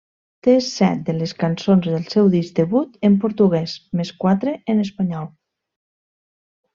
[0.45, 5.29] Té set de les cançons del seu disc debut en portuguès més quatre en espanyol.